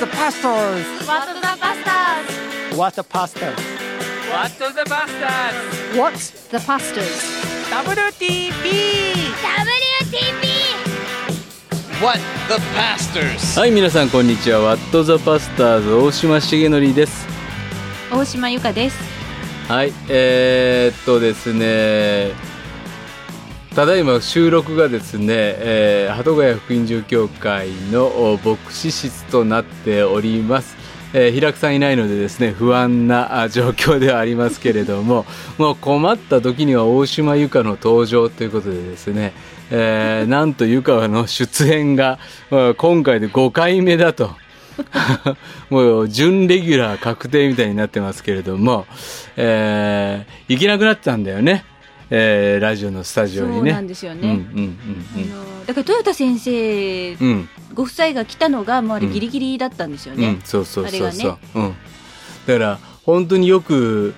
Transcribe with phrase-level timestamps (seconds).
[0.00, 0.84] the pastors?
[1.06, 2.76] What the Bastards?
[2.76, 3.56] What the pastors?
[4.30, 5.96] What the Bastards?
[5.96, 7.22] What's the Pastors?
[7.70, 9.16] WTP!
[12.02, 13.58] What the Pastors?
[13.58, 17.26] はい皆さんこんにちはワットザパスターズ大島重則です
[18.12, 18.96] 大島由香です。
[19.68, 22.32] はいえー、っとですね
[23.76, 30.74] ただいま収録がですね、えー、鳩ヶ谷福音住教会のお牧師室となっております
[31.12, 39.34] えー、平久さんいないのでですね不安なあ状況ではありますけれども もう困った時には大島由香の登場ということでですね、
[39.70, 42.18] えー、 なんと由香の出演が
[42.50, 44.30] まあ今回で5回目だと。
[45.70, 48.86] もう準レギュラー確定みたいになってますけれども、
[49.36, 51.64] えー、行けなくなったんだよね、
[52.10, 53.56] えー、ラジオのスタジオにね。
[53.56, 54.20] そうなんですよね。
[54.22, 54.78] うんうん
[55.14, 57.18] あのだから豊田先生うん。
[57.20, 60.28] うんうんご夫妻が来たのがもうあれギリギリだったんですよね。
[60.28, 61.38] うん、そうそうそうそう、あれがね。
[61.54, 61.74] うん、
[62.46, 64.14] だから本当によく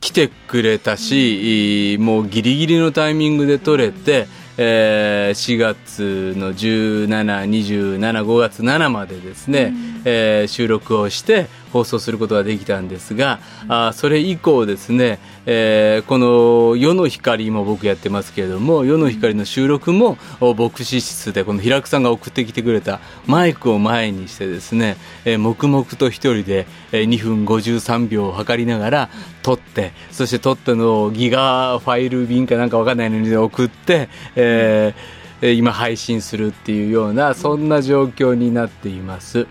[0.00, 4.26] 来てくれたし、もうギリギリのタイミングで撮れて、
[4.58, 9.72] えー4月の172725月7までですね、
[10.04, 29.10] えー収録をして放送することができたんですが、あそれ以降ですね、えーこの「夜の光」も僕やってますけれども「夜の光」の収録も牧師室でこの平久さんが送ってきてくれたマイクを前にしてですね、えー黙々と一人で、2分53秒を測りながら
[29.42, 39.46] 撮ってそして撮ったのをギガファイル便かなんかわかんないのに送って、えーえー今配信するっていうようなそんな状況になっています。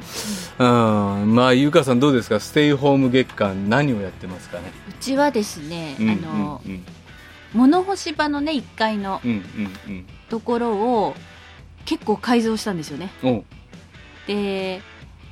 [0.59, 2.39] うん、まあゆかさんどうですか？
[2.39, 4.71] ステイホーム月間何をやってますかね？
[4.89, 6.85] うちはですね、うんあのうん
[7.51, 9.19] 物干し場のね1階の
[10.29, 11.15] ところを
[11.85, 13.09] 結構改造したんですよね。
[13.23, 13.29] うん。
[13.37, 13.43] お
[14.27, 14.81] で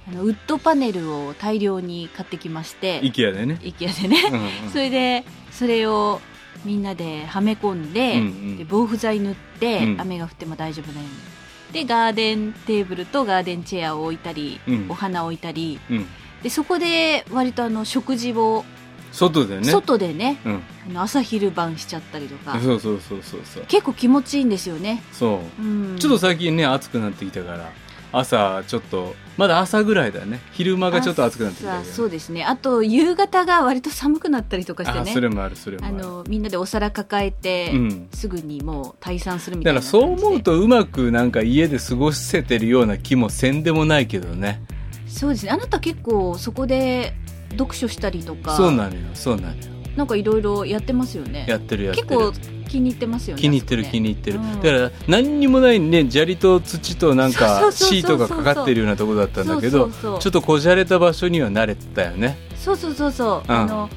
[0.10, 3.60] あのウッドパネルを大量に買ってきまして、IKEA でね。
[3.62, 6.20] IKEA でね、うんうんそれでそれを
[6.68, 16.06] みんなではめ込んで,、うんうんで防腐剤塗って、うん雨が降っても大丈夫なようにでガーデンテーブルとガーデンチェアを置いたり、うんお花を置いたりうん。
[16.44, 18.64] でそこで割とあの食事を
[19.12, 19.64] 外でね。
[19.64, 20.64] 外でねうん。
[20.90, 23.64] あの朝昼晩しちゃったりとかそうそうそうそうそう。
[23.68, 25.62] 結構気持ちいいんですよね、そう。
[25.64, 27.72] うん、ちょっと最近ね暑くなってきたから
[28.12, 30.40] 朝ちょっとまだ朝ぐらいだね。
[30.54, 32.44] 昼間がちょっと暑くなってきたそうですね。
[32.44, 35.12] あと夕方が割と寒くなったりとかしてね。
[35.12, 38.08] あそれもあるそれもあのみんなでお皿抱えて、うん。
[38.14, 39.80] すぐにもう退散するみたいな。
[39.80, 44.64] だからそう思うとうまくなんか家で過ごせてるような気もせんでもないけどね。
[45.08, 45.52] そうですね。
[45.52, 47.14] あなた結構そこで
[47.52, 48.56] 読書したりとか。
[48.56, 51.46] そうなのよそうなのよなんかいろいろやってますよね。
[51.50, 52.08] やってるやってる。
[52.08, 54.62] 結構気に入ってますよね気に入ってる気に入ってる、うん。
[54.62, 62.38] だから何にもないね砂利と土となんかシートがかかってるようなところだったんだけどちょっとこじゃれた場所には慣れてたよね。
[62.56, 63.56] そうそうそうそう、うん。
[63.56, 63.90] あの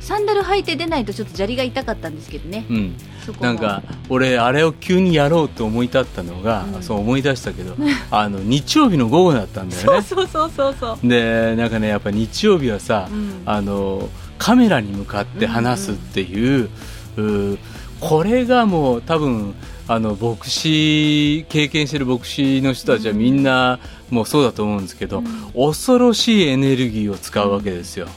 [0.00, 2.96] サンダル履いて出ないとちょっと砂利が痛かったんですけどね、うん。
[3.40, 6.82] なんか俺あれを急にやろうと思い立ったのが、うん。
[6.82, 7.76] そう思い出したけど
[8.10, 10.02] あの日曜日の午後だったんだよね。
[10.02, 11.08] そうそうそうそうそう。
[11.08, 13.42] でなんかねやっぱ日曜日はさ、うん。
[13.44, 14.08] あの
[14.38, 16.70] カメラに向かって話すっていう,、
[17.16, 17.58] うー
[18.00, 19.54] これがもう多分
[19.88, 23.78] あの牧師経験してる牧師の人たちはみんな
[24.10, 25.22] もうそうだと思うんですけど、
[25.54, 28.08] 恐ろしいエネルギーを使うわけですよ。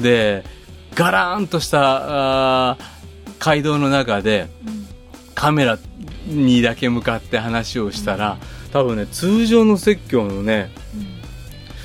[0.00, 0.44] で
[0.94, 2.76] ガラーンとした
[3.38, 4.48] 街道の中で
[5.34, 5.78] カメラ
[6.26, 8.38] にだけ向かって話をしたら、
[8.72, 10.70] 多分ね通常の説教のね、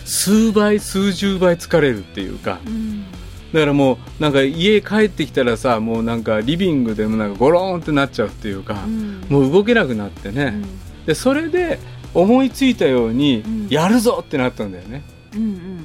[0.06, 3.06] 数倍数十倍疲れるっていうか、うん
[3.54, 9.26] だからもうなんか家帰ってきたらさもうなんかリビングでもなんかゴローンってなっちゃうっていうか、うん。
[9.30, 10.54] もう動けなくなってね、
[11.06, 11.80] でそれで
[12.14, 13.68] 思いついたようにん。
[13.70, 15.04] やるぞってなったんだよね、
[15.36, 15.79] うんうんうんうん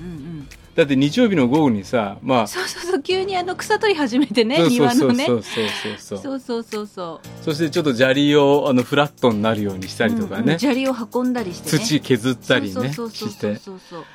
[0.75, 5.27] だって日曜日の午後にさまあそうそうそう急にあの草取り始めてね庭のね。
[5.27, 5.69] そうそう
[5.99, 6.39] そうそう。
[6.41, 13.61] そうそうそうそしてちょっと砂利をあのフラットになるようにしたりとかね、うんうん、砂利を運んだりして、ね、土削ったりねして。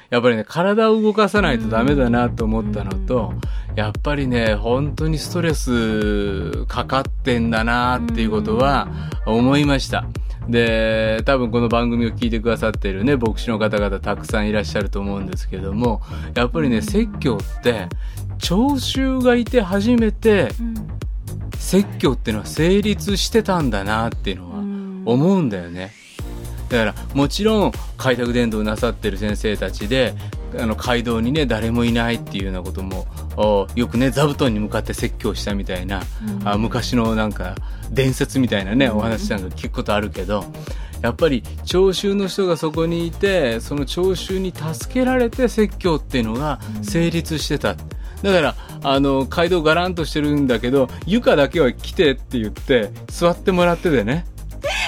[0.10, 3.34] やっぱりね体を動かさないとダメだなと思ったのと、
[3.70, 8.88] うん、やっぱりね本当にストレスかかってんだなっていうことは
[9.26, 10.00] 思いました。
[10.00, 16.02] うんで多分この番組を聞いてくださっているね牧師の方々たくさんいらっしゃると思うんですけども
[16.34, 17.88] やっぱりね説教って
[18.40, 21.00] 聴衆がいて初めてうん
[21.60, 24.58] 説教っていうのは成立してたんだなっていうのは
[25.14, 25.92] 思うんだよね。
[26.70, 30.16] だからもちろん開拓伝道なさってる先生たちで
[30.58, 33.08] あの街道にね誰もいないっていうようなことも
[33.38, 36.02] およくね座布団に向かって説教したみたいな、
[36.46, 37.56] あ昔のなんか
[37.92, 40.46] 伝説みたいなねお話なんか聞くことあるけど
[41.02, 47.76] やっぱり聴衆の人がそこにいてその聴衆に助けられて説教っていうのが成立してた。
[48.22, 54.26] だからあの街道がらんとしてるんだけど床だけは来てって言って座ってもらっててね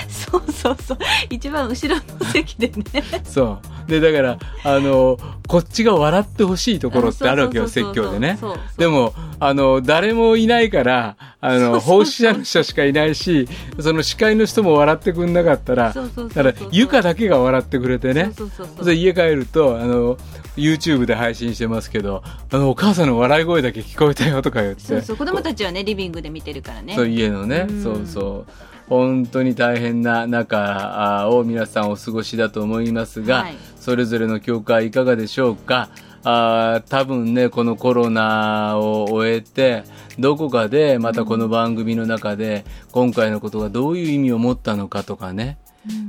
[0.10, 0.98] そうそうそう。
[1.30, 3.04] 一番後ろの席でね。
[3.24, 3.72] そう。
[3.88, 5.18] でだからあの
[5.48, 8.40] こっちが笑ってほしいところってあるわけよ説教でね。
[8.78, 13.48] でもあの誰もいないからあの奉仕者の人しかいないし
[13.80, 18.32] その司会の人も笑ってくんなかったらだから床だけが笑ってくれてね。
[18.36, 20.18] そうそうそうそれ家帰るとあの
[20.56, 24.82] YouTube で配信してますけどあのお母さんの笑い声だけ聞こえたよとか言って。
[24.82, 25.18] そうそう。
[25.18, 26.96] 子供たちはねリビングで見てるからね。
[26.96, 27.84] そう家のね、うん。
[27.84, 28.52] そうそう
[28.92, 33.56] 本当に大変な中あを皆さんお過ごしだと思いますが、はい。
[33.78, 35.88] それぞれの教会いかがでしょうか？
[36.26, 39.86] あー多分ねこのコロナを終えて
[40.20, 45.58] どこかでまたこの番組の中で今回のことがどういう意味を持ったのかとかね、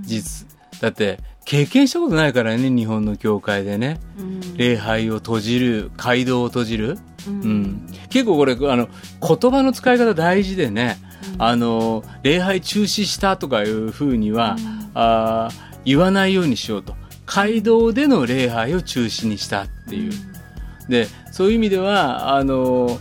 [0.00, 0.48] 実
[0.80, 4.00] だって経験したことないからね日本の教会でね。
[4.18, 4.56] うん。
[4.56, 7.42] 礼拝を閉じる街道を閉じる、うん。
[7.42, 8.88] うん、結構これあの
[9.20, 10.98] 言葉の使い方大事でね、
[11.38, 14.56] あの礼拝中止したとかいうふうには、
[14.94, 16.94] あー言わないようにしようと。
[17.26, 20.12] 街道での礼拝を中止にしたっていう、
[20.88, 22.98] でそういう意味ではあの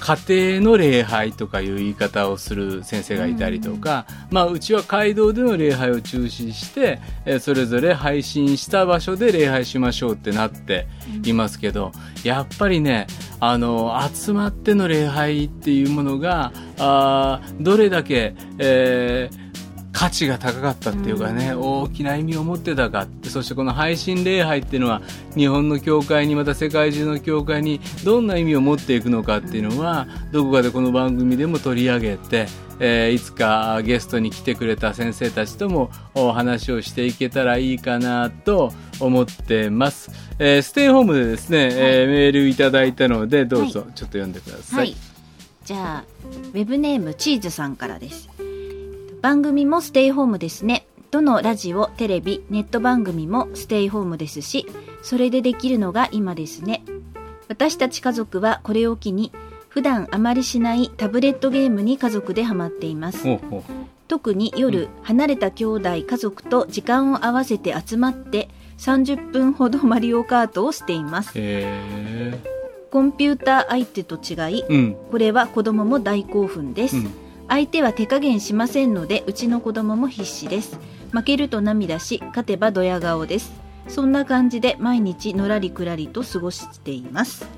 [0.00, 0.16] 家
[0.58, 10.86] 庭の礼拝とかいう言い方をする先生がいたりとか、まあ、うちは街道での礼拝を中止して、えーそれぞれ配信した場所で礼拝しましょうってなって
[11.24, 11.92] いますけど、
[12.24, 13.06] やっぱりね
[13.40, 19.47] あの集まっての礼拝っていうものがあーどれだけ、えー
[19.98, 25.02] 価値が高かったっていうかね、大きな意味を持ってたかってそしてこの配信礼拝っていうのは
[25.34, 32.46] 日本の教会にまた世界中の教会にどんな意味を持っていくのかっていうのはどこかでこの番組でも取り上げて、
[32.78, 44.96] えーいつかゲストに来てくれた先生たちともお話をしていけたらいいかなと思ってます、えーステイホームでですね、えーメールいただいたのでどうぞちょっと読んでください、はい。
[45.64, 46.04] じゃあ、
[46.54, 48.28] ウェブネームチーズさんからです。
[49.20, 50.86] 番組もステイホームですね。
[51.10, 54.66] どのラジオ、テレビ、ネット番組もステイホームですし、
[55.02, 56.84] それでできるのが今ですね。
[57.48, 59.32] 私たち家族はこれを機に、
[59.68, 63.24] 普段あまりしないタブレットゲームに家族でハマっています。
[64.06, 68.48] 特に夜、離れた兄弟家族と時間を合わせて集まって
[68.78, 71.32] 30分ほどマリオカートをしています。
[71.34, 72.38] へ
[72.90, 74.96] コンピューター相手と違いえうん。
[75.10, 80.78] これは子供も大興奮です、うん相手は手加減しませんのでうちの子供も必死です。
[81.10, 83.52] 負けると涙し勝てばドヤ顔です。
[83.88, 87.48] そんな感じで毎日のらりくらりと過ごしています、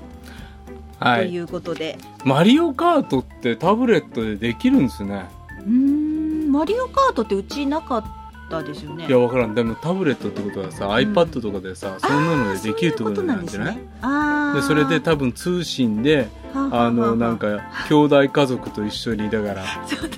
[0.97, 1.27] はい。
[1.27, 1.97] ということで。
[2.23, 5.25] マリオカートってタブレットでできるんですね。
[5.59, 8.05] うーんマリオカートってうちなかっ
[8.51, 9.55] たですよねいや、わからん。
[9.55, 13.77] でもタブレットってことはさ、iPad とかでさ、そんなのでできるってことなんじゃない？
[14.01, 17.47] あーで、それで多分通信で、はあの、なんか、
[17.87, 19.63] 兄弟家族と一緒に、だから、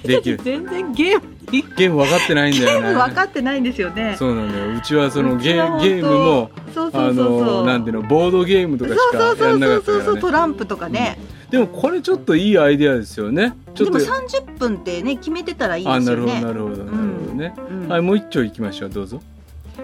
[0.04, 0.40] できる。
[0.44, 2.88] 全然ゲームにゲーム分かってないんだよね。
[2.88, 4.76] ゲーム分かってないんですよねそうなんだよ。
[4.76, 10.22] うちはそのゲゲームも、そうそあうそうそうの、なんていうの、ボードゲームとかしそうそうかやんなかったそうそうそうからね。
[10.22, 11.20] トランプとかね、
[11.54, 13.54] でもこれちょっといいアイデアですよね。
[13.76, 14.12] ちょっとでも。
[14.12, 17.54] 30分ってね決めてたらいいあ、ですよなるほど、ねなるほど、なるほどね。
[17.70, 18.90] うんはい、もう一丁行きましょう。
[18.90, 19.22] どうぞ。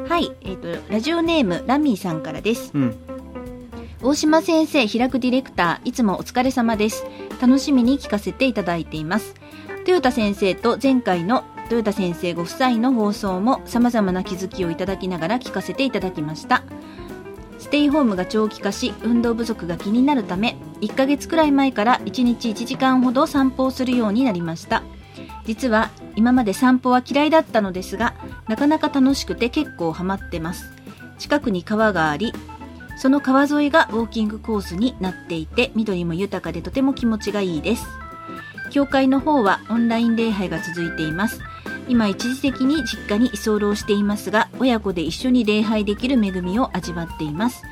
[0.07, 2.95] はい、えっ、とラジオネームラミーさんからですうん。
[4.01, 7.05] 大島先生平久ディレクターいつもお疲れ様です
[7.39, 9.35] 楽しみに聞かせていただいています
[9.79, 16.63] 豊田先生と前回の豊田先生ご夫妻の放送も様々な気づきをいただきながら聞かせていただきました
[17.59, 24.83] ステイホームが長期化し運動不足が気になるため1ヶ月くらい前から1日1時間ほど散歩をするようになりました。
[25.45, 28.13] 実は今まで散歩は嫌いだったのですが
[28.47, 30.71] なかなか楽しくて結構ハマってます。
[31.17, 32.33] 近くに川があり
[32.97, 37.85] その川沿いがウォーキングコースになっていて緑も豊かでとても気持ちがいいです。
[38.71, 41.41] 教会の方はオンライン礼拝が続いています。
[41.87, 47.63] 今一時的に実家に居候していますが親子で一緒に礼拝できる恵みを味わっています。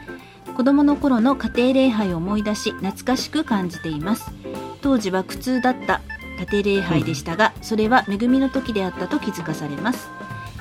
[0.55, 4.31] 子供の頃の家庭礼拝を思い出し懐かしく感じています。
[4.81, 6.01] 当時は苦痛だった
[6.51, 10.09] 家庭礼拝でしたが、それは恵みの時であったと気づかされます。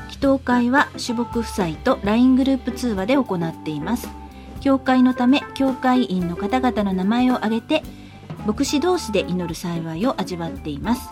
[0.09, 4.09] 祈祷会は主牧夫妻と LINE グループ通話で行っています。
[4.61, 7.83] 教会のため教会員の方々の名前を挙げて
[8.47, 11.09] 牧師同士で祈る幸いを味わっています。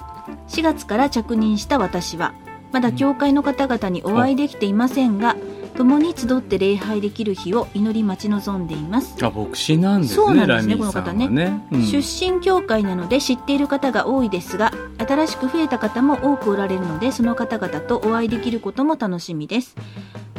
[0.48, 2.34] 4月から着任した私は
[2.74, 5.36] まだ教会の方々にお会いできていませんが
[5.76, 9.14] 共に集って礼拝できる日を祈り待ち望んでいます。
[9.24, 10.76] あ牧師なんですねそうなんですね。
[10.76, 11.62] この方ね。
[11.70, 11.82] うん。
[11.84, 19.76] 出身教会なので知っている方が多いですが新しく増えた方も多くおられるのでその方々とお会いできることも楽しみです。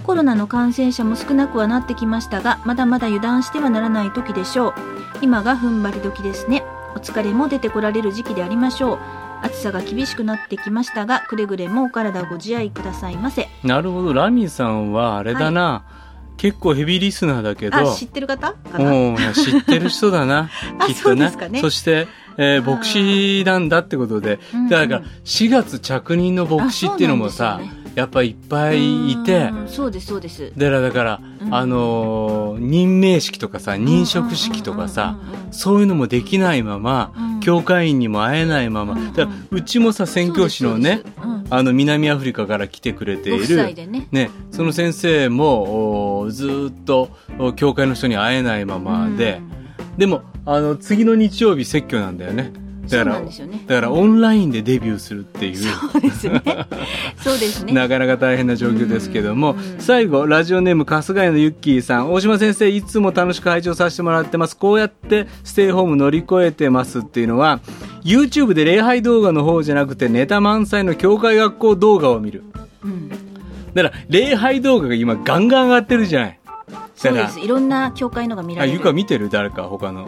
[0.03, 4.73] コロナの感染者も少なくはなってきましたがまだまだ油断してはならない時でしょう。
[5.21, 6.65] 今が踏ん張り時ですね。
[6.95, 13.47] お疲れも出てこられる時期でありましょう暑さが厳しくなってきましたがくれぐれもお体ご自愛くださいませ。
[13.63, 14.13] なるほど。
[14.13, 15.85] ラミーさんはあれだな、
[16.37, 17.77] 結構ヘビーリスナーだけど。
[17.77, 18.55] あ知ってる方
[19.33, 20.49] 知ってる人だな。
[20.79, 21.61] あきっとそうですかね。
[21.61, 24.39] そして、えー牧師なんだってことで。
[24.69, 29.49] だから4月着任の牧師っていうのもあさ、ねやっぱいっぱいいて。
[29.51, 30.51] うんそうですそうです。
[30.57, 31.55] だからだから、うん。
[31.55, 35.17] あのー任命式とかさ任職式とかさ、
[35.51, 37.39] そういうのもできないまま、うん。
[37.39, 41.45] 教会員にも会えないまま、だうちもさ宣教師のねそうん。
[41.49, 44.07] あの南アフリカから来てくれてごいるね。
[44.11, 47.09] ね、その先生もおずーっと
[47.39, 49.41] お教会の人に会えないままで、
[49.97, 52.51] でもあの次の日曜日説教なんだよね
[52.89, 53.29] だからね
[53.67, 56.41] だからオンラインでデビューするっていうそうですね
[57.17, 62.11] そうですね なかなか大変な状況ですけども、うん最後、ラジオネーム、春日井のゆっきーさん。
[62.13, 64.57] 大島先生、いつも楽しく拝聴させてもらってます。
[64.57, 67.59] こうやってステイホーム乗り越えてますっていうのは、
[68.03, 72.43] YouTube で礼拝動画の方じゃなくて、ネタ満載の教会学校動画を見る。
[72.83, 73.09] うん
[73.73, 76.39] だから、礼拝動画が今ガンガン上がってるじゃない。
[76.95, 79.29] そうですいろんな教会のが見らあ、れるゆか見てる？
[79.29, 80.07] 誰か、他の。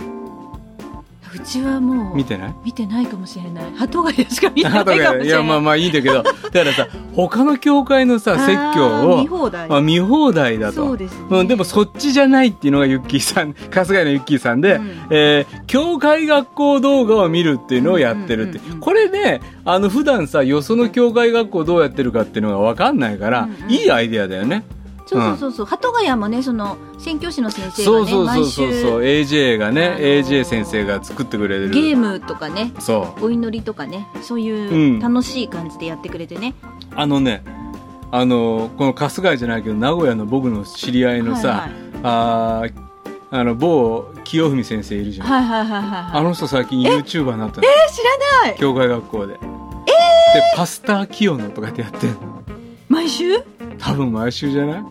[1.38, 2.56] うちはもう見てない？
[2.66, 3.66] 見てないかもしれない。
[3.76, 5.18] 鳩ヶ谷しか見てないかもしれない。
[5.20, 9.68] かいや、まあまあいいんだけど、 だからさ、他の教会のさ、説教を、見放題。
[9.70, 10.74] あ見放題だと。
[10.88, 11.26] そうですね。
[11.30, 14.92] うん、でもそっちじゃないっていうのがユッキーさん、春日井のユッキーさんで、うん。
[15.12, 18.60] えー教会学校動画を見るっていうのをやってるって。
[18.60, 23.72] うんうんこれね、あの、普段さ、よその教会学校どうやってるかっていうのがわかんないから、うんうん。
[23.72, 24.64] いいアイデアだよね。
[25.08, 25.52] そうそうそう。
[25.52, 31.70] そう鳩ヶ谷もねその宣教師の先生がね毎そうそうそう週そう、AJ がね、あの AJ 先生が作ってくれる。
[31.70, 33.26] ゲームとかねそう。
[33.26, 34.44] お祈りとかねそううん。
[34.44, 36.54] いう楽しい感じでやってくれてね、
[36.96, 37.44] あのね、
[38.12, 41.72] あの、この春日井じゃないけど、名古屋の僕の知り合いのさ、はいはい。
[42.04, 42.88] あー
[43.30, 45.28] あの、某清文先生いるじゃん。
[45.28, 46.20] はいはいはいはいはい。
[46.20, 47.68] あの人最近 YouTuber になったの。
[47.68, 48.02] え知
[48.44, 48.58] らない。
[48.58, 49.34] 教会学校で。
[49.34, 49.40] で、
[50.56, 52.18] パスター清野とかってやってんの。
[52.88, 53.34] 毎週？
[53.80, 54.84] 多分毎週じゃない、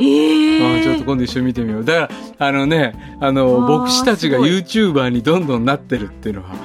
[0.00, 1.84] ええあちょっと今度一緒に見てみよう。
[1.84, 6.56] だから、あのね、あの、牧師たちが YouTuber にどんどんなってるっていうのは、あ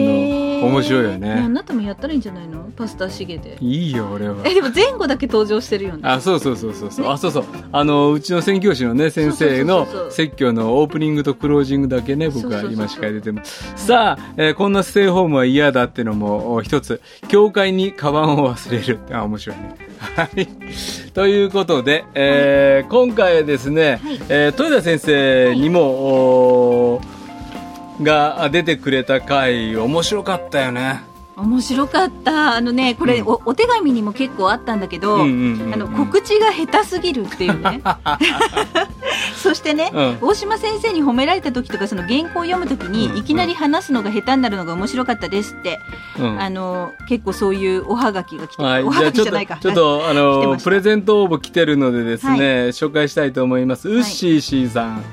[0.00, 1.48] の、面白いよあね。
[1.48, 2.70] なたもやったらいいんじゃないの？
[2.76, 4.36] パスタシゲでいいよ、俺は。
[4.44, 7.44] えでも前後だけ登場してるよねあ、そうそうそうそうそう、ねあ、そうそう。
[7.72, 13.72] あの、うちの宣教師のね、先生の説教のオープニングとクロージングだけね、僕は今司会出てます。
[13.76, 18.98] さあ、えーこんなステイホームは嫌だってのもお一つ、教会にカバンを忘れる。
[19.12, 19.76] あ、面白いね。
[20.16, 20.46] はい。
[21.12, 25.80] ということで、えー今回はですね、はいえー豊田先生にも、
[26.94, 27.21] おー
[28.02, 31.11] が出てくれた回、面白かったよね。
[31.36, 32.54] 面白かった。
[32.56, 37.82] あのねこれ、うんおお手紙にも結構あったんだけど、あの告知が下手すぎるっていうね。
[39.36, 40.18] そしてね、うん。
[40.20, 43.16] 大島先生に褒められた時とかその原稿を読む時に、うん。
[43.16, 45.78] いきなり話すのが下手になるのが面白かったですって、
[46.18, 46.40] うん。
[46.40, 49.58] あの結構そういうおはがきが来て、はい、おはじゃあちょっと、がきじゃないか。
[49.60, 53.88] ちょっと、あのプレゼント応募来てるのでですね、紹介したいと思います。
[53.88, 55.04] ウッシーシーさん。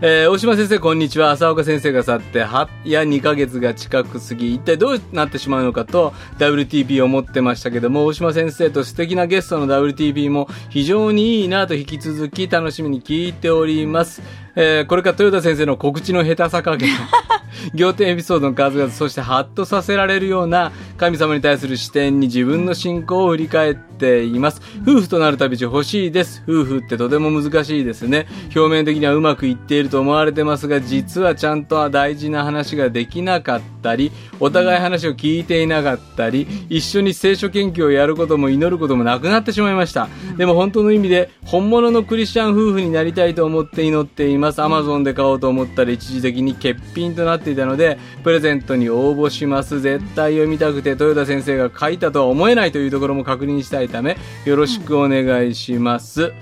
[0.00, 1.30] えー大島先生、こんにちは。
[1.32, 14.22] 浅岡先生が去って、は、や2ヶ月が近く過ぎ、一体どうなってしまうのかと、WTP を思ってましたけども、大島先生と素敵なゲストの WTP も非常にいいなと引き続き楽しみに聞いております。
[14.54, 16.90] えーこれから豊田先生の告知の下手さ加減。
[17.74, 24.62] 仰天エピソードの数々、そしてハッとさせられるような神様に対する視点に自分の信仰を振り返ってています。
[24.82, 26.42] 夫婦となる旅路欲しいです。
[26.48, 28.26] 夫婦ってとても難しいですね。
[28.54, 40.08] 表面的にはうまくいっていると思われてますが、実はちゃんとは大事な話ができなかったり、お互い話を聞いていなかったり、一緒に聖書研究をやることも祈ることもなくなってしまいました。
[40.36, 44.62] でも本当の意味で、本物のクリスチャン夫婦になりたいと思って祈っています。
[44.62, 49.80] アマゾンで買おうと思ったら一時的に欠品となっていたので、プレゼントに応募します。
[49.80, 56.32] 絶対読みたくて、豊田先生が書いたとは思えないというところも確認したいため、よろしくお願いします。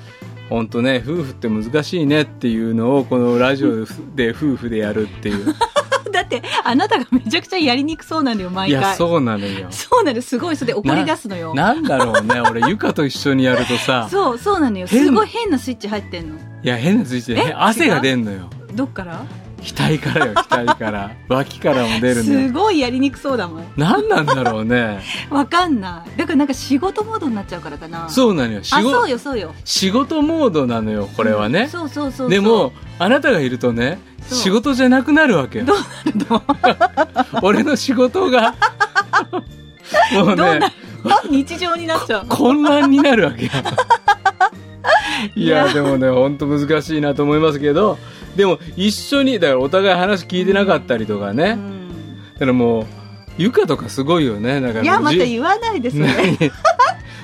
[0.49, 3.85] 本当ね、夫婦って難しいねっていうのを、このラジオ
[4.15, 5.55] で夫婦でやるっていう。
[6.13, 8.81] だってあなたがめちゃくちゃやりにくそうなのよ毎回。
[8.81, 9.67] いや、そうなのよ。
[9.71, 11.53] そうなのすごいそれで怒り出すのよ。
[11.55, 14.87] ななんだろうね、俺、ゆかと一緒にやるとさ、そうそうなのよ。
[14.87, 16.37] 変すごい変なスイッチ入ってんの。
[16.37, 18.49] いや、変なついてえ、汗が出んのよ。
[18.75, 19.25] どっから？
[19.75, 21.11] 額からよ額から。
[21.29, 22.53] 脇からも出るすよ。
[22.53, 23.65] ごいやりにくそうだもん。
[23.77, 25.01] 何なんだろうね。
[25.31, 26.19] わかんない。
[26.19, 28.09] だからなんか仕事モードになっちゃうからかな。
[28.09, 28.63] そうなのよ。
[28.63, 29.55] 仕あそう事よそうよ。
[29.65, 32.31] 仕事モードなのよこれはね、そうそうそうそう。
[32.31, 33.99] でもあなたがいるとね
[34.31, 35.65] 仕事じゃなくなるわけよ。
[35.65, 35.83] どうな
[36.13, 36.43] る
[37.33, 37.41] の？
[37.43, 38.55] 俺の仕事が。
[40.13, 40.67] もうどうなねる
[41.31, 43.51] 日常になっちゃう混乱になるわけよ
[45.35, 47.99] いやいやでもね本当難しいなと思いますけど
[48.37, 51.59] でも一緒にだからお互い話聞いてなかったりとかね、
[52.35, 52.87] だからもう
[53.39, 56.07] ゆかとかすごいよねだからいやまたじ言わないでそれ。
[56.07, 56.51] 何？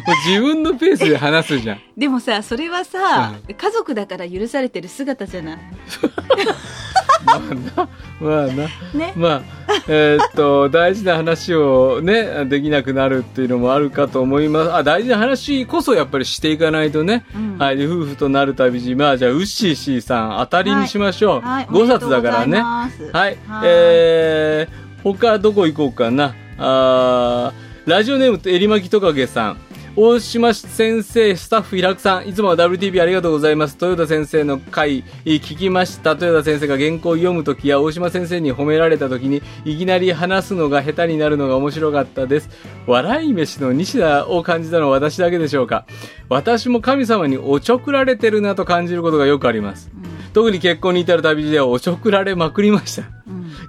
[0.05, 1.81] もう自分のペースで話すじゃん。
[1.97, 5.59] でもさそれはさ、家族だから許されてる姿じゃない？
[7.39, 7.89] まあな。
[8.21, 8.53] まあな。
[8.95, 9.13] ね。
[9.17, 9.43] まあ
[9.89, 14.75] えーっと大事な話をねできなくなるっていうのもあるかと思います。
[14.75, 17.59] あ大事な話こそやっぱりしていかないとね、うん。
[17.59, 18.95] はいで夫婦となる旅路。
[18.95, 22.61] まあじゃあウッシー C さん当たりにしましょう、はい5冊だからね。
[22.61, 23.35] ははい。
[23.35, 26.35] い、えー、他どこ行こうかな。
[26.59, 29.57] あーラジオネームとえりまきトカゲさん
[29.95, 33.77] 大島先生、スタッフ、平久さん、いつもは WTV ありがとうございます。
[33.79, 36.13] 豊田先生の回、聞きました。
[36.13, 42.49] 豊田先生が原稿を読むときや、大島先生に褒められたときに、いきなり話すのが下手になるのが面白かったです。
[42.87, 45.85] 笑い飯の西田を感じたのは私だけでしょうか。
[46.31, 49.91] 私も神様におちょくられてるなと感じることがよくあります。
[50.33, 53.05] 特に結婚に至る旅路ではおちょくられまくりました。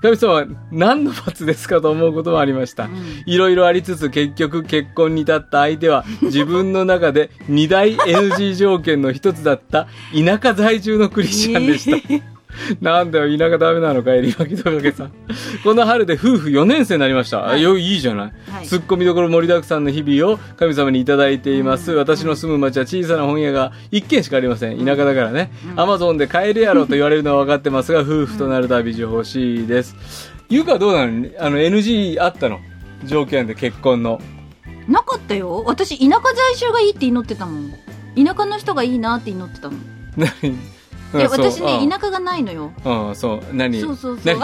[0.01, 2.89] 神様は何の罰ですかと思うこともありました。
[3.25, 12.32] いろいろありつつ結局結婚に至った相手は自分の中で二大 NG 条件の一つだった田舎在住のクリスチャンでした。
[12.81, 15.11] なんだよ、田舎ダメなのか、えりまきとかけさん。
[15.63, 17.47] この春で夫婦4年生になりました。
[17.49, 18.33] あよいいじゃない。
[18.49, 21.91] はいツッコミどころ盛りだくさんの日々を神様にいただいています。
[21.91, 24.77] 私の住む町は小さな本屋が1軒しかありません。
[24.85, 25.51] 田舎だからね。
[25.75, 29.95] アマゾンで買えるやろと言われるのは分かってますが、夫婦となる旅路欲しいです。
[30.49, 32.59] ゆうかはどうなのあの NG あったの？
[33.05, 34.21] 条件で結婚の。
[34.87, 37.71] なかったよ私田舎在住がいいって祈ってたもん
[38.15, 39.81] 田舎の人がいいなって祈ってたもん
[40.17, 40.57] 何？
[41.17, 41.89] でうんそう私ねうん。
[41.89, 42.71] 田舎がないのよ。
[42.83, 43.41] うん、そう。
[43.53, 43.79] 何？
[43.79, 44.35] そうそうそう。
[44.37, 44.39] 何？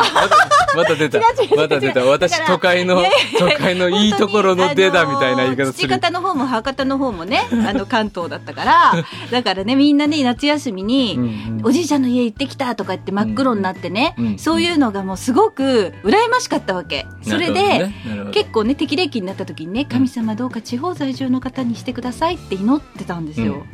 [0.75, 1.19] また出た。
[1.55, 2.05] また出た。
[2.05, 3.03] 私、都会の
[3.39, 5.73] 都会のいいところの出だみたいな言い方する。
[5.73, 11.19] 父方の方も母方の方もね あの関東だったからだからねみんなね夏休みに、
[11.63, 17.05] おじいちゃんの家行ってきたとか言って真っ黒になってね、うんそういうのがもうすごく羨ましかったわけ。
[17.23, 17.91] それで、
[18.31, 23.65] 結構ね適齢期になった時にね神様どうか地方在住の方にしてくださいって祈ってたんですよ。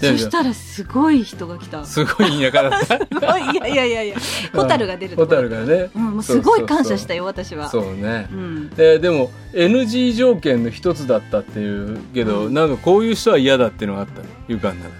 [0.00, 1.84] うんそしたらすごい人が来た。
[1.84, 2.98] すすごい田舎だった。
[2.98, 4.16] ご いいやいやいやいや
[4.54, 5.90] ホタルが出るとホこタルがね。
[5.94, 7.68] うん、もうすごい感謝したよ私は。
[7.68, 8.34] そうねう。
[8.34, 8.70] ん。
[8.70, 14.26] ででも NG 条件の一つだったっていうけど、なんかこういう人は嫌だっていうのがあったの？
[14.46, 14.94] ゆかの中で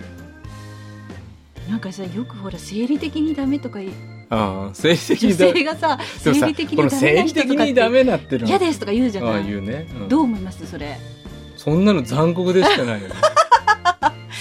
[1.71, 3.93] なんかさよくほら生理的にダメとか言う
[4.31, 9.43] ああ生理的女にダメ性がさ生理的にダメな人とかってにダメなっていうのは嫌ですとか言うじゃあない。
[9.43, 10.99] あ言うね、うんどう思いますそれ？
[11.57, 13.15] そんなの残酷でしかないよね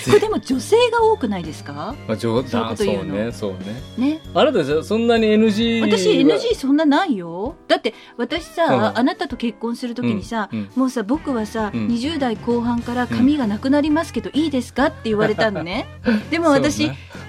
[0.08, 1.96] これでも女性が多くないですか？
[2.08, 3.16] まあ冗談そうこと言うの。
[3.26, 3.58] ねそうね。
[3.98, 4.22] ね。
[4.34, 5.88] あなたじゃそんなに NG は。
[5.88, 7.56] 私 NG そんなないよ。
[7.68, 8.98] だって私さ、うん。
[8.98, 11.88] あなたと結婚するときにさ、もうさ僕はさ、うん。
[11.88, 14.86] 20代後半から髪がなくなりますけど、いいですか？
[14.88, 15.88] って言われたのね。
[16.32, 16.86] でも私、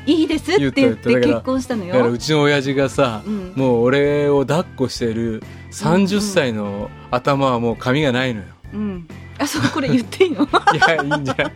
[0.06, 3.52] いいですって言って結婚したのだからようちの親父がさ、うん。
[3.56, 8.46] もう俺を抱っこしてる30歳の頭はもう髪がないのよ。
[8.74, 9.08] うん
[9.38, 10.46] あそうこれ言っていいの、 い
[10.88, 11.52] や、いいんじゃない。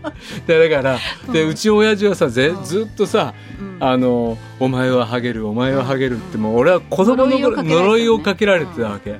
[0.46, 0.98] でだから、
[1.32, 1.50] で、うん。
[1.50, 2.64] うちの親父はさ、ぜうん。
[2.64, 3.76] ずっとさ、うん。
[3.80, 9.18] あの、お前はハゲる、お前はハゲるって、もう俺は子供の頃、呪呪いをかけられてたわけ。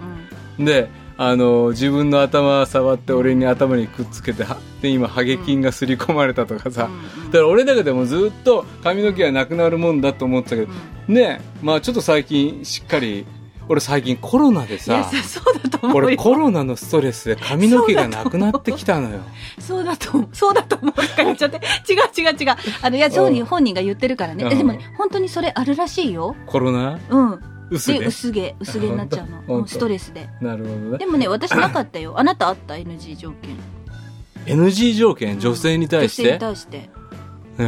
[0.58, 0.62] う。
[0.62, 10.72] んで、あの、自分の頭触って俺に頭にくっつけて、はで、今、ハゲ菌が刷り込まれたとかさ、うんだから俺の中でもずっと髪の毛はなくなるもんだと思ってたけど、
[11.08, 13.24] ねまあちょっと最近しっかり、
[13.68, 15.10] 俺最近コロナでさ、
[15.94, 19.20] 俺コロナのストレスで髪の毛がなくなってきたのよ。
[19.60, 22.56] そうだと思うそうだと思うとか言っちゃって違う違う違う。
[22.82, 24.52] あのいやそうにうん本人が言ってるからね、うん。
[24.52, 26.36] えでもね本当にそれあるらしいよ。
[26.46, 26.98] コロナ？
[27.08, 27.40] うん。
[27.70, 28.00] 薄で。
[28.00, 29.66] で薄毛薄毛になっちゃうの。
[29.68, 30.28] ストレスで。
[30.40, 30.98] なるほどね。
[30.98, 31.06] で。
[31.06, 32.18] もね私なかったよ。
[32.18, 33.56] あなたあった？NG 条件。
[34.44, 36.78] NG 条件、女性に対し女性にて、対して。
[36.78, 37.01] ね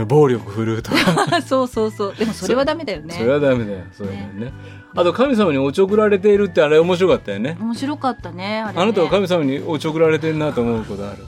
[0.05, 1.43] 暴力振るうとか。
[1.43, 3.79] そうそうそうでもそれはダメだよねそれはダメだよ。
[3.93, 4.53] そうだよね。
[4.97, 7.57] あと神様におちょくられているってあれ面白かったよね。
[7.61, 11.25] 面白かったねあれねあなたは神様におちょくられてるなと思うことある。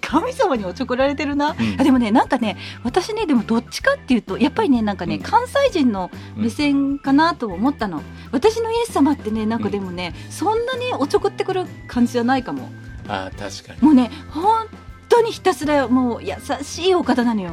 [0.00, 12.70] 神様におちょくられてるな、んあでもねなんかね私ねでもどっちかっていうとやっぱりねなんかね、うん関西人の目線かなと思ったの、私のイエス様ってねなんかでもね、そんなにおちょくってくる感じじゃないかも
[13.08, 13.82] ああ、確かに。
[13.82, 14.66] もうね本
[15.08, 17.52] 当にひたすらもう優しいお方なのよ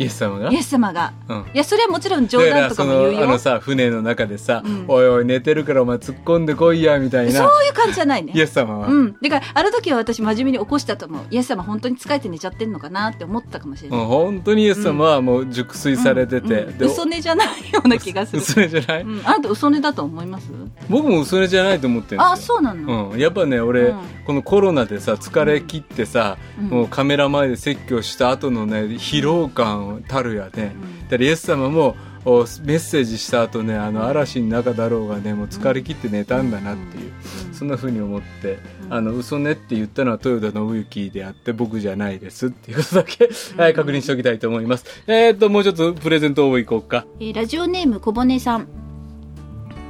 [0.00, 0.50] イエス様が？
[0.50, 1.12] イエス様が。
[1.28, 1.46] うん。
[1.52, 3.24] いや、それはもちろん冗談とかも言うよ。
[3.24, 4.84] あのさ船の中でさ、うん。
[4.88, 8.32] おいおい寝てるからお前突っ込んでこいやみたいそうないう感じじゃないね。
[8.34, 8.40] イ。
[8.40, 9.16] エス様は、うん。
[9.20, 11.26] だから、あの時は私真面目に起こしたと思う。
[11.30, 14.00] イエス様本当に疲れて寝ちゃってんのかなって思ったかもしれない。
[14.00, 18.38] うん本当にイエス様はもう熟睡されてて、う嘘寝じゃないような気がする。
[18.40, 19.20] 嘘じゃない、うん。
[19.26, 20.48] あなた嘘寝だと思います？
[20.88, 23.98] 僕も嘘寝じゃないと思ってるあ、そうなの、うん、やっぱね俺、うん。
[24.26, 26.68] このコロナでさ疲れ切ってさ、うん。
[26.68, 30.74] もうカメラ前で説教した後のね疲労感たるやね、
[31.10, 31.22] うん。
[31.22, 37.12] イエス様もおメッセージした後ねあの嵐の中だろうがねもう疲れ切って寝たんだなっていう、
[37.48, 37.54] うん。
[37.54, 38.94] そんな風に思って、うん。
[38.94, 44.84] あの嘘ねって言ったのは豊田信之であって僕じゃないですっていうことだけ、はい、確認しておきたいと思います。
[45.06, 47.06] えー、っともうちょっとプレゼント応募いこうか。
[47.18, 48.68] えーラジオネーム小骨さん。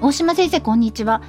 [0.02, 1.20] 大島先生、こんにちは。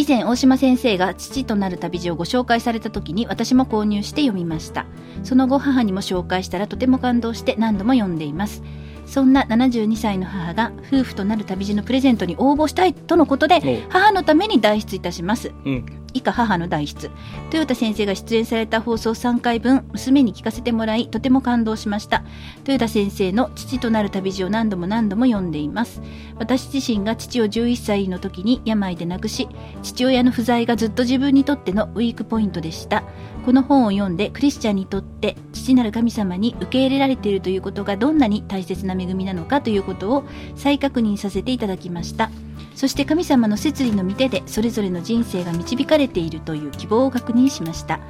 [0.00, 4.86] 以前、大島先生が父となる旅路をご紹介された時に私も購入して読みました。
[5.24, 8.62] その後、母にも紹介したらとても感動して何度も読んでいます。
[9.10, 13.56] そんな72歳の母が夫婦となる旅路のプレゼントに応募したいとのことで、
[13.88, 15.52] お母のために代筆いたします。
[15.64, 15.84] うん。
[16.14, 17.10] 以下母の代筆。
[17.46, 22.24] 豊田先生が出演された放送3回分娘に聞かせてもらいとても感動しました。
[22.60, 26.00] 豊田先生の父となる旅路を何度も何度も読んでいます。
[26.38, 29.48] 私自身が父を11歳の時に病で亡くし
[29.82, 33.04] 父親の不在がずっと自分にとってのウィークポイントでした
[33.44, 40.24] この本を読んでクリスチャンにとって父なる神様に受け入れられているということがどんなに大切な恵みなのかということを
[40.56, 42.30] 再確認させていただきました。
[42.74, 48.00] そして神様の摂理の御手でそれぞれの人生が導かれているという希望を確認しました。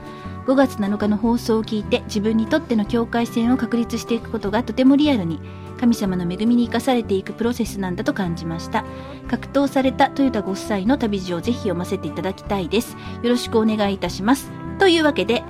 [0.47, 5.41] 5月7日の放送を聞いて自分にとっての境界線を確立していくことがとてもリアルに
[5.79, 8.85] 神様の恵みに生かされていくプロセスなんだと感じました。
[9.29, 12.97] 格闘された豊田ご夫妻の旅路をぜひ読ませていただきたいです。
[13.23, 14.60] よろしくお願いいたします。
[14.81, 15.45] というわけで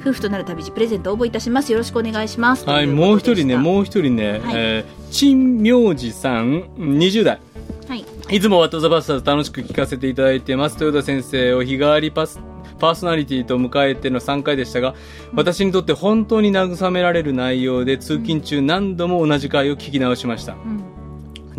[0.00, 1.70] 夫婦となる旅路プレゼント応募いたします。
[1.70, 2.68] よろしくお願いします。
[2.68, 4.54] はい、もう一人ね、もう一人ね、はい。
[4.56, 7.38] えー、陳明寺さん、20代。
[7.86, 8.04] はい。
[8.30, 10.82] いつもワットザバスターズ楽しく聞かせていただいてます。
[10.82, 12.40] 豊田先生を日替わりパス、
[12.80, 14.96] パーソナリティと迎えての3回でしたが、
[15.34, 20.54] 私にとって本当に慰められる内容で通勤中何度も同じ回を聞き直しました。
[20.54, 21.01] うん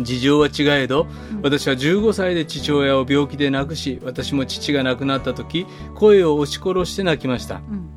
[0.00, 7.56] 事情は違えど、うん私は15歳で父親を病気で亡くし、私も父が亡くなった時、声を押し殺して泣きました。
[7.56, 7.93] うん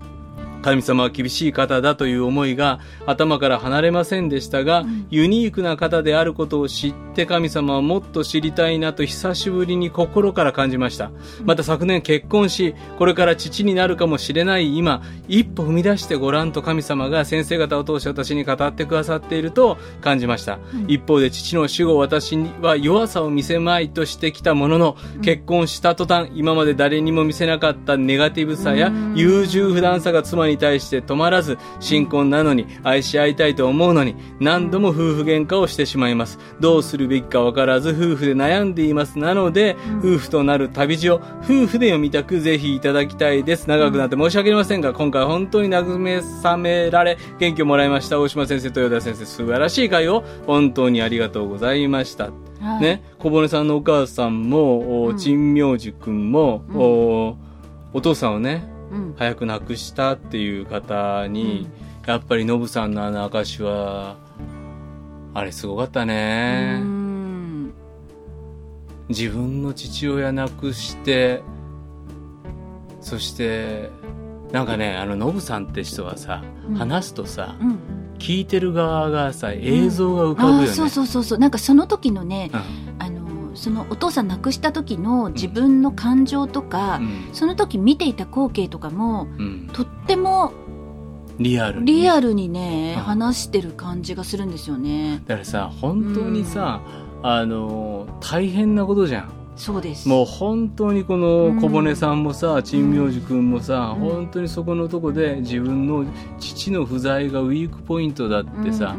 [0.67, 5.07] 神様は厳しい方だという思いが頭から離れませんでしたが、うん。
[5.09, 11.09] ユニークな方であることを知って神様はもっと知りたいなと久しぶりに心から感じました。
[11.45, 20.59] また昨年結婚し、これから父になるかもしれない今、一歩踏み出してごらんと神様が先生方を通して私に語ってくださっていると感じました。
[20.73, 29.13] うん一方で父の死後私には弱さを見せまいとしてきたものの、結婚した途端今まで誰にも見せなかったネガティブさやうん。
[29.15, 36.39] 優柔不断さが妻に対して止まらず新婚なのに愛し合いたいと思うのに何度も夫婦喧嘩をしてしまいます。
[36.59, 39.19] どうするべきか分からず夫婦で悩んでいます。
[39.19, 43.67] なので、夫婦となる旅路を夫婦で読みたくぜひいただきたいです。
[43.67, 48.19] 長くなって申し訳ありませんが今回本当に慰められ元気をもらいました。
[48.19, 52.25] 大島先生豊田先生素晴らしい会を本当にありがとうございました。
[52.25, 52.81] はい。
[52.81, 55.17] ね、小骨さんのお母さんも、おうん。
[55.17, 57.37] 陳明寺くんも、うんお
[57.93, 58.76] お父さんをね、うん
[59.17, 61.67] 早く亡くしたっていう方に、
[62.05, 64.17] やっぱりノブさんのあの証は、
[65.33, 66.79] あれすごかったね。
[66.81, 67.73] うん。
[69.09, 71.41] 自分の父親亡くして、
[73.01, 73.89] そして、
[74.51, 76.75] なんかね、あの、ノブさんって人はさ、うん。
[76.75, 77.79] 話すとさ、うん。
[78.19, 80.63] 聞いてる側がさ、映像が浮かぶよね。
[80.63, 81.39] あーそうそうそうそう。
[81.39, 82.86] なんかその時のね、うん
[83.57, 87.29] そのお父さん亡くした時の自分の感情とか、うん。
[87.33, 89.69] その時見ていた光景とかもうん。
[89.73, 90.53] とっても
[91.39, 91.85] リアルに。
[91.85, 93.03] リアルにね、うん。
[93.03, 95.21] 話してる感じがするんですよね。
[95.27, 96.81] だからさ本当にさ、
[97.23, 99.31] あの大変なことじゃん。
[99.55, 100.07] そうです。
[100.07, 104.09] もう本当にこの小骨さんもさ陳明寺君もさ、うん。
[104.09, 106.05] 本当にそこのとこで自分の
[106.39, 108.95] 父の不在がウィークポイントだってさ、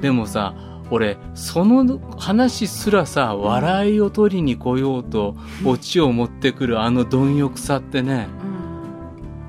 [0.00, 0.54] でもさ
[0.92, 8.28] 俺その話すらさ笑いを取りに来ようとオチを持ってくるあの貪欲さってね、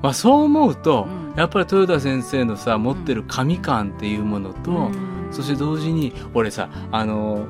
[0.02, 1.38] まあ、そう思うと、うん。
[1.38, 5.28] やっぱり豊田先生のさ持ってる神感っていうものと、うん。
[5.32, 7.46] そして同時に俺さあの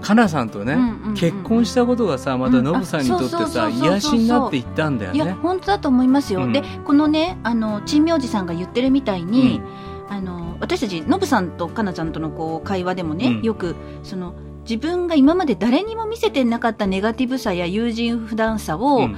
[0.00, 5.32] かなさんとね、うんうんうん結婚したことがさまたうんノブさんにとってさ癒しになっていったんだよいやね。
[5.32, 6.52] 本当だと思いますよ、うん。
[6.52, 9.62] でこのねあの陳明寺さんが言ってるみたいに、
[10.10, 13.42] あの私たちノブさんとかなちゃんとのこう会話でもね、うん。
[13.42, 14.34] よくその
[14.68, 19.16] 自分が今まで誰にも見せてなかったネガティブさや友人不断さを、うん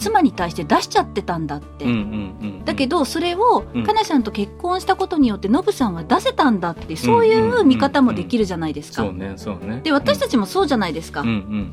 [0.00, 1.84] 妻に対して出しちゃってたんだって。
[2.64, 3.84] だけどそれをうん。
[3.84, 9.04] かなさんと結婚したことによってノブさんは出せたんだってそういう見方もできるじゃないですか。
[9.82, 11.22] で私たちもそうじゃないですか。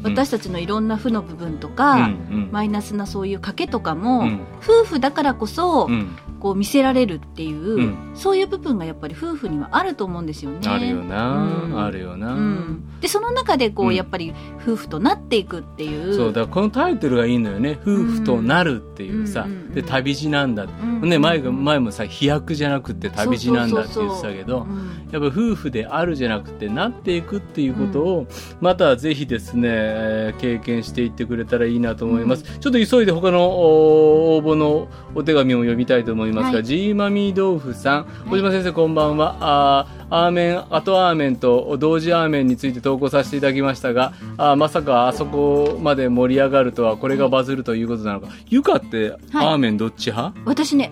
[0.03, 2.09] 私たちのいろんな負の部分とか、
[2.51, 4.41] マイナスなそういう賭けとかも、うん。
[4.61, 6.09] 夫婦だからこそ、うん
[6.47, 8.11] こう見せられるっていう、うん。
[8.15, 10.59] そういう部分がやっぱり夫婦にはあると思うんですよね。
[10.65, 11.79] あるよな、うん。
[11.83, 13.95] あるよな、うん、でその中でこう、うん。
[13.95, 16.15] やっぱり夫婦となっていくっていう。
[16.15, 24.97] そうだこのタイトルがいいのよね「夫婦となる」っていうさ、で旅路なんだ、うんね、前が前もさ飛躍じゃなくて旅路なんだって言ってたけどうん。
[25.11, 28.27] やっぱ夫婦であるじゃなくてなっていくっていうことを、
[28.59, 36.63] またぜひですね、えー経験していってくれたらいいなと思います、ちょっと急いで他のお応募のお手紙を読みたいと思いますが、はい。
[36.63, 38.05] ジーマミー豆腐さん。
[38.29, 39.37] 小島先生こんばんは。
[39.39, 50.91] あーアーメンアトアーメンと同時アーメンについて投稿させていただきましたがあーまさかあそこまで盛り上がるとはこれがバズるということなのか、ゆかってアーメンどっち派、私ね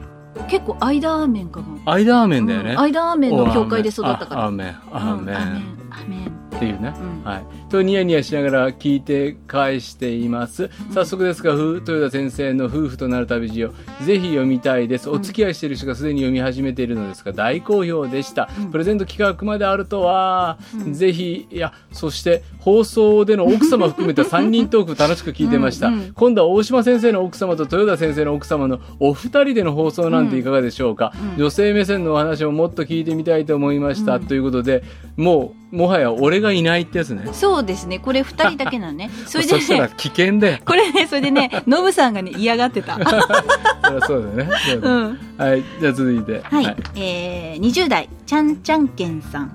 [0.50, 4.68] 結構間アーメンかもアイダーメンだよね、うん間アーメンの教会で育ったからおアーメン。
[4.68, 7.24] アーメンアーメンっていうね、うん。
[7.24, 10.70] はい、とニヤニヤしながら聞いて返しています。
[10.94, 15.10] 早速ですがふ豊田先生の夫婦となる旅路をぜひ読みたいです。
[15.10, 18.72] お付き合いしている人がすでに読み始めているのですが大好評でした、うん。
[18.72, 20.94] プレゼント企画まであるとは、うん。
[20.94, 25.94] ぜひいやそして放送での奥様含めた 3人トーク楽しく聞いてました、うん。
[25.94, 31.44] うん今度は大島先生の奥様と豊田先生の奥様のお二人での放送なんていかがでしょうか、うん。
[31.44, 34.26] 女性目線のお話をもっと聞いてみたいと思いました、うん。
[34.26, 34.84] ということで
[35.18, 37.28] もうもはや俺がいないってやつね。
[37.34, 38.00] そうですね。
[38.00, 39.10] これ2人だけなの ね。
[39.26, 42.98] それでそしたらね危険だよこれねそれでねノブさんがね嫌がってた。
[44.08, 44.50] そうだよね。
[44.66, 46.42] そうんはいじゃあ続いて。
[46.44, 49.52] はい、えー、20代ちゃんちゃんけんさん。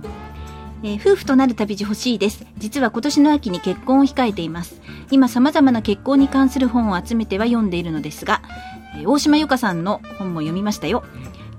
[0.83, 2.47] えー夫婦となる旅路欲しいです。
[2.57, 4.81] 実は今年の秋に結婚を控えています。
[5.11, 8.41] 今様々な結婚に関する本を集めては読んでいるのですが、
[8.97, 11.05] えー大島由香さんの本も読みましたよ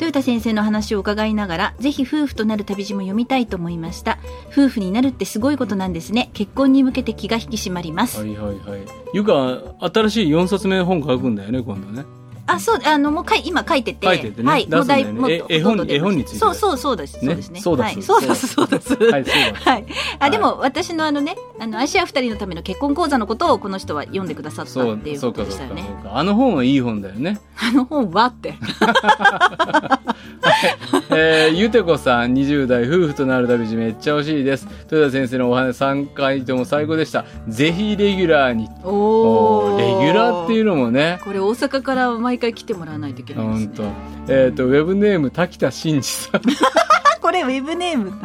[0.02, 4.18] 豊田先生の話を伺いながらぜひ夫婦となる旅路も読みたいと思いました。
[4.52, 6.32] 夫婦になるってすごいことなんですね。
[6.34, 8.82] 結婚に向けて気が引き締まります、はいはいはい。
[9.14, 12.04] ゆか新しい4冊目の本書くんだよね今度ね。
[12.52, 14.06] あそうあのもうかい今書いてて。
[14.06, 14.50] 書いててね。
[14.50, 14.68] はい。
[14.68, 16.40] もうだいもっとえ絵本絵本について。
[16.40, 17.60] そうそうそうです、そうですね。
[17.60, 19.24] そうだはい、そうですそうですはい
[19.66, 19.86] はい。
[20.20, 25.82] あ、でも、私のあのね、あの、アシア二人のための結婚講座のことを、この人は読んでくださったっていうそうことでしたよね。
[25.82, 26.10] かそうかそ。
[26.10, 26.20] うか。
[26.20, 27.40] あの本はいい本だよね。
[27.58, 28.56] あの本はって。
[31.14, 34.68] えー、ゆてこさん20代夫婦となる旅路めっちゃ欲しいです。
[34.92, 37.26] 豊田先生のお話3回とも最高でした。
[37.48, 38.70] ぜひレギュラーに。
[38.84, 41.20] おおーレギュラーっていうのもね。
[41.24, 43.84] これ大阪から毎回来てもらわないといけないです本当。
[43.84, 43.94] ね。
[44.28, 46.36] えっ、とウェブネーム滝田真二さん。
[46.38, 46.42] あ、
[47.22, 48.16] これウェブネームな。
[48.18, 48.20] ん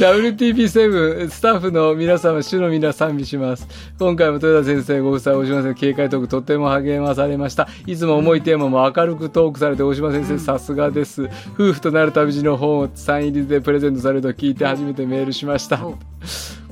[0.00, 0.14] だ。
[0.14, 3.66] WTP7 スタッフの皆様主の皆賛美します。
[3.98, 7.68] 今回も豊田先生ご夫妻大島先生警戒トークとっても励まされました。
[7.86, 11.28] いつも重いテーマも明るくトークされて大島先生さすがです。
[11.54, 15.86] 夫婦となる旅路の本をサイン入りでプレゼントされると聞いて初めてメールしました。
[15.86, 15.96] お。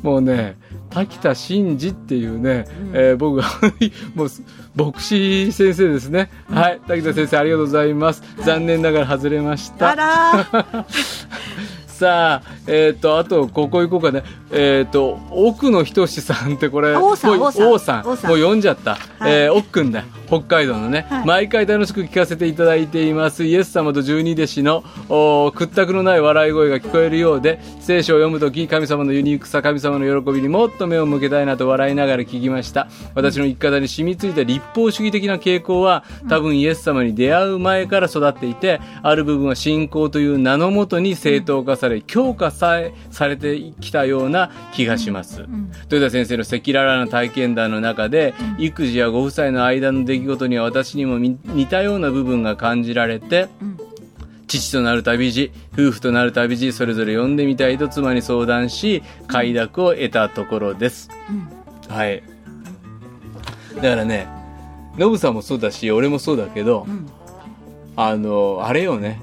[0.02, 0.56] もうね
[0.98, 2.90] 滝田真二っていうね、うん。
[2.94, 3.44] えー僕が
[4.14, 4.28] もう
[4.74, 6.80] 牧師先生ですね、はい。
[6.88, 8.22] 滝田先生ありがとうございます。
[8.44, 9.94] 残念ながら外れました。
[11.86, 14.22] さあ、えっ、と、あと、ここ行こうかね。
[14.50, 18.30] えっ、と、奥野仁さんってこれ、王さんもう王さん王さん。
[18.30, 18.94] もう読んじゃった。
[18.94, 20.04] はいえー奥くんだ。
[20.26, 23.44] 北海道のね、はい毎回楽しく聞かせていただいています。
[23.44, 32.88] イエス様と十二弟子の、お屈託のない笑い声が聞こえるようで、聖書を読むとき、神様のユニークさ、神様の喜びにもっと目を向けたいなと笑いながら聞きました。
[33.14, 44.37] 私の生き方に染みついた立法主義的な傾向は、多分イエス様に出会う前から育っていて、ある部分は信仰という名のもとに正当化され、強化さえされてきたような
[44.72, 45.42] 気がします。
[45.42, 45.70] ん。
[45.90, 53.78] 豊田先生の赤裸々な体験談の中で、育児やご夫妻の間の出来事には私にもみ似たような部分が感じられて、ん。
[54.48, 61.10] 父となる旅路夫婦となる旅路それぞれ読んでみたいと妻に相談し快諾を得たところです、
[61.88, 62.22] はい。
[63.76, 64.26] だからね
[64.96, 67.06] ノブさんもそうだし俺もそうだけど、ん。
[67.94, 69.20] あのあれよね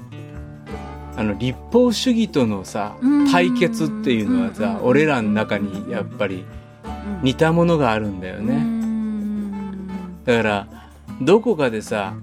[1.16, 3.30] あの立法主義とのさうん。
[3.30, 6.44] 対決っていうのはさうん俺らの中にやっぱり
[7.22, 9.86] 似たものがあるんだようね、ん。
[10.24, 10.66] だから
[11.22, 12.14] どこかでさ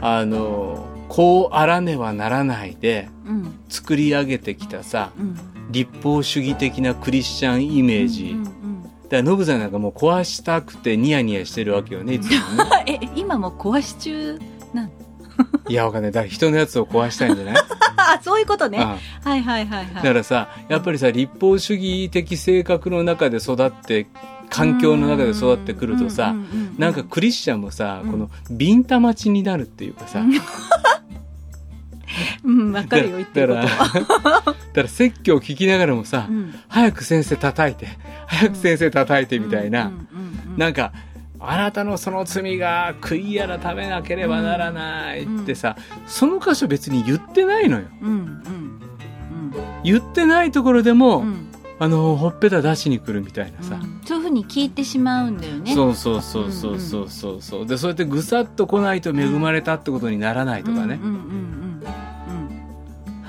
[0.00, 3.54] あのこうあらねばならないでうん。
[3.68, 5.36] 作り上げてきたさうん。
[5.70, 12.36] 立法主義的なクリスチャンイメージ、うんだかうんらノブさんなんかもう壊したくてニヤニヤしてるわけよねいつもね。
[12.70, 14.38] あ え今も壊し中？
[15.68, 16.12] いやわかんない。
[16.12, 17.56] だから人のやつを壊したいんじゃない？
[17.56, 17.62] あ
[18.18, 19.94] あそういうことね、うんはいはいはいはい。
[19.94, 24.06] だからさやっぱりさ立法主義的性格の中で育って
[24.50, 26.34] 環境の中で育ってくるとさ
[26.76, 28.10] うなんかクリスチャンもさ、うん。
[28.10, 30.20] このビンタ待ちになるっていうかさ、
[32.44, 36.54] うんわかるよ言ってることだからだから説教を聞きながらもさ、うん。
[36.68, 37.88] 早く先生叩いて
[38.26, 39.90] 早く先生叩いてみたいな、
[40.56, 40.92] なんか
[41.44, 45.76] あなたのその罪が悔い改めなければならないってさ、
[46.06, 47.84] その箇所別に言ってないのよ。
[48.00, 48.80] うんうん。
[49.82, 51.26] 言ってないところでも、うん。
[51.26, 54.00] うんあのほっぺた出しに来るみたいなさ、うん。
[54.04, 55.74] そういうふうに聞いてしまうんだよね。
[55.74, 57.66] そうそうそうそうそうそうそう。
[57.66, 61.82] でそうやってぐさっと来ないと恵まれたってことにならないとかね、うんうんうん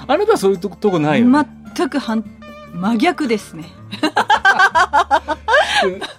[0.05, 2.23] あなたはそういうとことこないよ、ね、全く反
[2.73, 3.65] 真逆ですね。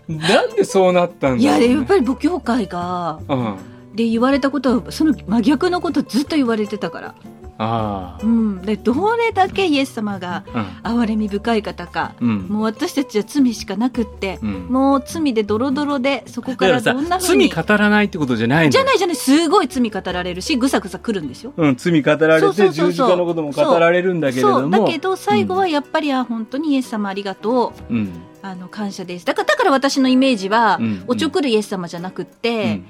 [0.09, 3.57] なんでそうなったんいだね、ややっぱり母教会がうん。
[3.95, 7.15] で言われたことはその真逆のことずっと言われてたから、
[7.57, 10.45] あうん、でどれだけイエス様が
[10.83, 12.29] あ憐れみ深い方か、うん。
[12.29, 14.67] うんもう私たちは罪しかなくって、うん。
[14.69, 19.17] もう罪でドロドロでそこからどんなふうにさ罪語らないってことじゃないのじゃないじゃない。
[19.17, 21.53] すごい罪語られるしぐさぐさ来るんですよ。
[21.57, 24.87] うん、罪語られて十字架のことも語られるんだけれども。
[24.87, 27.95] だけど最後はやっぱり、あ本当にイエス様ありがとう。
[27.95, 28.11] うん。
[28.43, 29.25] あの感謝です。
[29.25, 31.05] だからだから私のイメージは、うん。
[31.07, 32.87] おちょくるイエス様じゃなくっうて、ん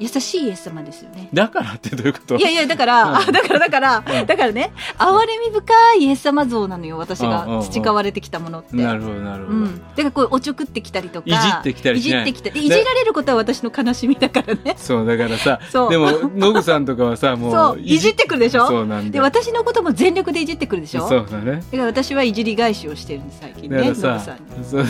[0.00, 1.28] 優しいイエス様ですよね。
[1.32, 2.36] だからってどういうこと？
[2.36, 3.16] いやいやだから、うん。
[3.16, 4.26] あだからだから、うん。
[4.26, 8.76] だからね憐れみ深いイエス様像なのよ私がん培われてきたものって。
[8.76, 12.22] なるほどなるほど、うん、だからこうおちょくってきたりとかいじってきたりしない。
[12.22, 14.74] いじってきたりいじられることは私の悲しみだからね。
[14.78, 15.90] そうだからさそう。
[15.90, 18.66] でもノグさんとかはさ もうそういじってくるでしょ？
[18.66, 21.06] そうなんで私のことも全力でいじってくるでしょ？
[21.06, 21.56] そうだね。
[21.56, 24.64] だから私はいじり返しをしてるんです最近ねノブさんに。
[24.64, 24.88] そうだ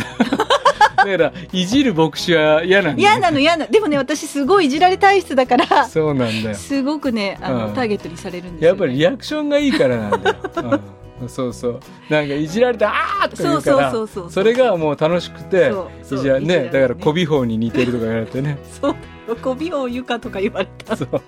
[1.04, 6.54] からいじる牧師は嫌なんだよ嫌なの嫌なでもね私すごいいじられ体質だからそうなんだよ。
[6.54, 7.74] すごくねあの、うん。
[7.74, 10.80] ターゲットにされるんですよ、やっぱりリアクションがいいからなんだよ、
[11.22, 11.80] うん、そうそう。
[12.08, 16.64] なんかいじられてあーって言うからそうそうそうそうそれがもう楽しくていじられるねね。
[16.66, 18.58] だから小尾法に似てるとか言われてね。
[18.80, 18.96] そう。
[19.42, 20.96] 小美容ゆかとか言われた。
[20.96, 21.20] そう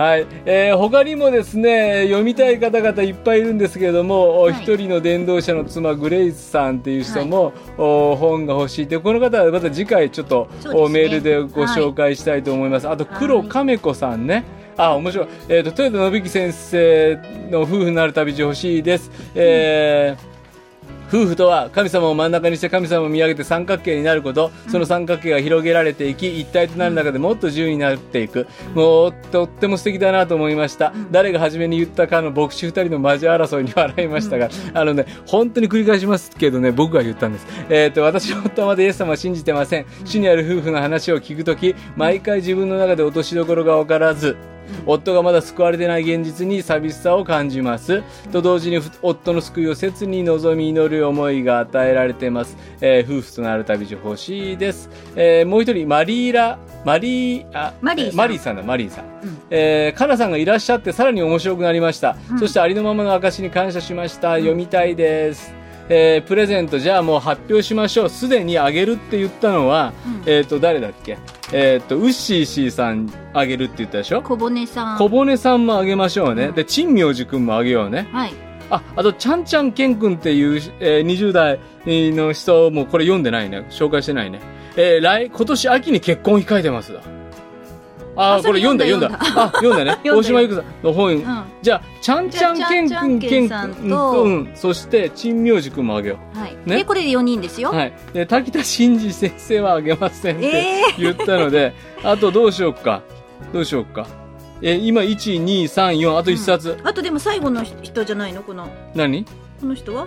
[0.00, 4.54] はい、えー他にもですね読みたい方々いっぱいいるんですけれども、おはい。
[4.54, 10.70] 一人の伝道者の妻グレイスさんっていう人も、お本が欲しいってこの方はまた次回ちょっと、ね。
[10.70, 14.44] おメールでご紹介したいと思います、あと黒亀子さんね、
[14.78, 17.18] あ面白い、えー、と豊田信樹先生
[17.50, 20.29] の夫婦になる旅路欲しいです、えー
[21.10, 28.46] 夫婦とは神様を真ん中にして神様を見上げて三角形になること、その三角形が広げられていき一体となる中でもっと自由になっていく。
[28.74, 39.86] もうとっても素敵だなと思いました、誰が初めに言ったかの牧師二人のマジ争いに笑いましたが、あのね本当に繰り返しますけどね僕が言ったんです、えー、と私の夫はまだイエス様は信じてません。
[40.04, 44.36] 主にある夫婦の話を聞くとき毎回自分の中で落としどころが分からず
[44.86, 48.02] 夫がまだ救われてない現実に寂しさを感じます。
[48.32, 58.16] と同時にふ夫の救いを切に望み祈る思いが与えられています、えー夫婦となる旅路欲しいです、えーもう一人マリーラマリーあマリーさん。
[58.16, 59.04] マリーさんだマリーさん、
[59.50, 65.59] えーカナさんがいらっしゃってさらに面白くなりました、そしてありのままの証に感謝しました、読みたいです
[65.92, 69.92] えープレゼントじゃあもう発表しましょうすでにあげるって言ったのは、
[70.24, 71.18] えっ、と誰だっけ？
[71.52, 74.22] えっ、とウッシーシーさんあげるって言ったでしょ？
[74.22, 76.52] 小骨さん小骨さんもあげましょうね。
[76.52, 78.08] で、陳明寺くんもあげようね。
[78.12, 78.32] はい
[78.72, 83.66] あ、あと、ちゃんちゃんけんくんっていう、えー20代の人もこれ読んでないね。
[83.68, 84.38] 紹介してないね。
[84.76, 87.00] えー来、今年秋に結婚控えてますだ。
[88.22, 89.08] あこれ読んだ、読んだ。
[89.18, 89.98] 読んだあ、読んだね。
[90.10, 91.14] 大島由紀さんの本。
[91.14, 96.76] んじゃあ、ちゃんちゃんけんくん、けんさんとうん、そして、陳明寺くんもあげよはい、ね？
[96.76, 97.74] でこれで4人ですよ、う。
[97.74, 97.92] はい。
[98.12, 103.02] で、滝田真二先生はあげませんってえ 言ったので、あとどうしようか？
[103.52, 104.06] どうしようか？
[104.62, 106.76] えー今、1、2、3、4、あと1冊。
[106.84, 108.42] あとでも最後の人じゃないの？
[108.42, 109.24] この何？
[109.60, 110.06] この人は？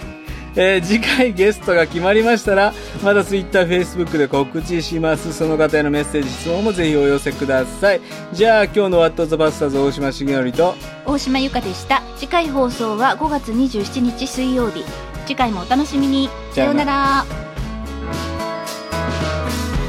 [0.61, 5.33] えー次回ゲストが決まりましたらまた TwitterFacebook で告知します。
[5.33, 8.01] その方へのメッセージ質問もぜひお寄せください。
[8.33, 10.75] じゃあ今日の「What the Bastards」大島重則と
[11.07, 12.03] 大島由香でした。
[12.17, 14.85] 次回放送は5月27日水曜日。
[15.27, 16.29] 次回もお楽しみに。
[16.53, 17.25] さようなら。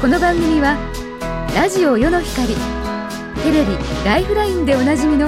[0.00, 0.78] この番組は
[1.56, 5.26] ラジオ世の光テレビ「ライフライン」でおなじみの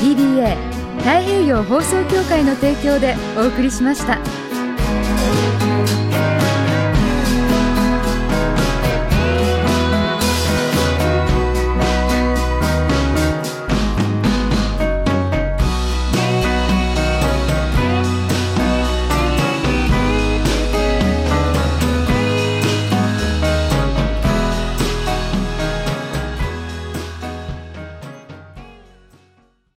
[0.00, 0.56] TBA
[0.98, 4.41] 太平洋放送協会の提供でお送りしました。